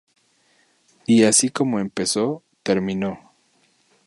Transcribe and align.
Y 1.05 1.25
así 1.25 1.49
como 1.51 1.77
empezó, 1.77 2.43
terminó. 2.63 3.33